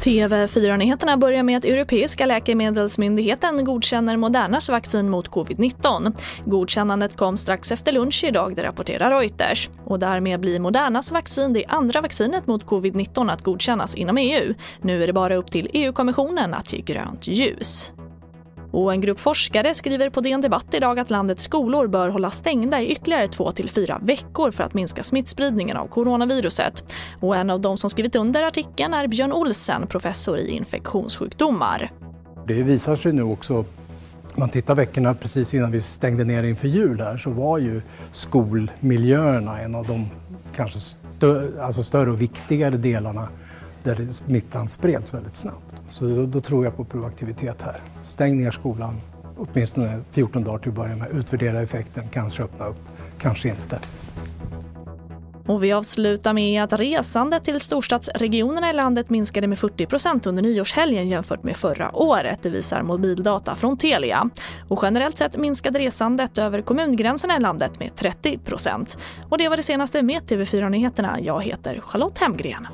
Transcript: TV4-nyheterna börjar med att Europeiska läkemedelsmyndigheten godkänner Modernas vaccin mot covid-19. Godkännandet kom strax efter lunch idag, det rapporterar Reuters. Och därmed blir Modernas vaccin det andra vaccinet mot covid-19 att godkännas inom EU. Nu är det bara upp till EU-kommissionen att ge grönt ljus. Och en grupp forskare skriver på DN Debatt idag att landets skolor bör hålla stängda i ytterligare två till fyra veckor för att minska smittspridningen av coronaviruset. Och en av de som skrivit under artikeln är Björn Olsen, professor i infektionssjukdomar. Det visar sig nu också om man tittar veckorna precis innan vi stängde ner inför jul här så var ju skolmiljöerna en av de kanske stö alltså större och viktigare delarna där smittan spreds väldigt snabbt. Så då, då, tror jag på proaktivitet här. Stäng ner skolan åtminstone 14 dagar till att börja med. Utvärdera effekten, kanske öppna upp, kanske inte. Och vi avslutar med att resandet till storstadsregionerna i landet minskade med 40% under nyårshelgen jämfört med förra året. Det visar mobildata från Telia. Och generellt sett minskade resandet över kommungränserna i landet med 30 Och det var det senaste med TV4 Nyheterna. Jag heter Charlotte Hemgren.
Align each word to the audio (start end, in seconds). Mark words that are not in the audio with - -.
TV4-nyheterna 0.00 1.16
börjar 1.16 1.42
med 1.42 1.58
att 1.58 1.64
Europeiska 1.64 2.26
läkemedelsmyndigheten 2.26 3.64
godkänner 3.64 4.16
Modernas 4.16 4.70
vaccin 4.70 5.10
mot 5.10 5.28
covid-19. 5.28 6.12
Godkännandet 6.44 7.16
kom 7.16 7.36
strax 7.36 7.72
efter 7.72 7.92
lunch 7.92 8.24
idag, 8.24 8.56
det 8.56 8.62
rapporterar 8.62 9.20
Reuters. 9.20 9.70
Och 9.84 9.98
därmed 9.98 10.40
blir 10.40 10.60
Modernas 10.60 11.12
vaccin 11.12 11.52
det 11.52 11.64
andra 11.68 12.00
vaccinet 12.00 12.46
mot 12.46 12.64
covid-19 12.64 13.32
att 13.32 13.42
godkännas 13.42 13.94
inom 13.94 14.18
EU. 14.18 14.54
Nu 14.80 15.02
är 15.02 15.06
det 15.06 15.12
bara 15.12 15.36
upp 15.36 15.50
till 15.50 15.70
EU-kommissionen 15.72 16.54
att 16.54 16.72
ge 16.72 16.80
grönt 16.80 17.26
ljus. 17.26 17.92
Och 18.70 18.92
en 18.92 19.00
grupp 19.00 19.20
forskare 19.20 19.74
skriver 19.74 20.10
på 20.10 20.20
DN 20.20 20.40
Debatt 20.40 20.74
idag 20.74 20.98
att 20.98 21.10
landets 21.10 21.44
skolor 21.44 21.86
bör 21.86 22.08
hålla 22.08 22.30
stängda 22.30 22.80
i 22.80 22.92
ytterligare 22.92 23.28
två 23.28 23.52
till 23.52 23.70
fyra 23.70 24.00
veckor 24.02 24.50
för 24.50 24.64
att 24.64 24.74
minska 24.74 25.02
smittspridningen 25.02 25.76
av 25.76 25.86
coronaviruset. 25.86 26.84
Och 27.20 27.36
en 27.36 27.50
av 27.50 27.60
de 27.60 27.76
som 27.78 27.90
skrivit 27.90 28.16
under 28.16 28.42
artikeln 28.42 28.94
är 28.94 29.06
Björn 29.06 29.32
Olsen, 29.32 29.86
professor 29.86 30.38
i 30.38 30.50
infektionssjukdomar. 30.50 31.90
Det 32.46 32.62
visar 32.62 32.96
sig 32.96 33.12
nu 33.12 33.22
också 33.22 33.64
om 34.34 34.40
man 34.40 34.48
tittar 34.48 34.74
veckorna 34.74 35.14
precis 35.14 35.54
innan 35.54 35.72
vi 35.72 35.80
stängde 35.80 36.24
ner 36.24 36.42
inför 36.42 36.68
jul 36.68 37.00
här 37.00 37.16
så 37.16 37.30
var 37.30 37.58
ju 37.58 37.82
skolmiljöerna 38.12 39.60
en 39.60 39.74
av 39.74 39.86
de 39.86 40.06
kanske 40.56 40.78
stö 40.80 41.62
alltså 41.62 41.82
större 41.82 42.10
och 42.10 42.22
viktigare 42.22 42.76
delarna 42.76 43.28
där 43.84 44.06
smittan 44.10 44.68
spreds 44.68 45.14
väldigt 45.14 45.34
snabbt. 45.34 45.74
Så 45.88 46.04
då, 46.04 46.26
då, 46.26 46.40
tror 46.40 46.64
jag 46.64 46.76
på 46.76 46.84
proaktivitet 46.84 47.62
här. 47.62 47.82
Stäng 48.04 48.38
ner 48.38 48.50
skolan 48.50 49.00
åtminstone 49.40 50.00
14 50.10 50.44
dagar 50.44 50.58
till 50.58 50.68
att 50.68 50.74
börja 50.74 50.96
med. 50.96 51.08
Utvärdera 51.10 51.62
effekten, 51.62 52.08
kanske 52.12 52.42
öppna 52.42 52.66
upp, 52.66 52.78
kanske 53.18 53.48
inte. 53.48 53.80
Och 55.46 55.64
vi 55.64 55.72
avslutar 55.72 56.32
med 56.32 56.62
att 56.62 56.72
resandet 56.72 57.44
till 57.44 57.60
storstadsregionerna 57.60 58.70
i 58.70 58.72
landet 58.72 59.10
minskade 59.10 59.46
med 59.46 59.58
40% 59.58 60.28
under 60.28 60.42
nyårshelgen 60.42 61.06
jämfört 61.06 61.42
med 61.42 61.56
förra 61.56 61.96
året. 61.96 62.38
Det 62.42 62.50
visar 62.50 62.82
mobildata 62.82 63.54
från 63.54 63.76
Telia. 63.76 64.30
Och 64.68 64.78
generellt 64.82 65.18
sett 65.18 65.36
minskade 65.36 65.78
resandet 65.78 66.38
över 66.38 66.62
kommungränserna 66.62 67.36
i 67.36 67.40
landet 67.40 67.78
med 67.78 67.96
30 67.96 68.38
Och 69.28 69.38
det 69.38 69.48
var 69.48 69.56
det 69.56 69.62
senaste 69.62 70.02
med 70.02 70.22
TV4 70.22 70.70
Nyheterna. 70.70 71.20
Jag 71.20 71.42
heter 71.42 71.80
Charlotte 71.80 72.18
Hemgren. 72.18 72.66